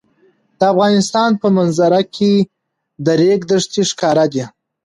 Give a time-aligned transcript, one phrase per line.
[0.59, 2.33] د افغانستان په منظره کې
[3.05, 4.45] د ریګ دښتې ښکاره ده.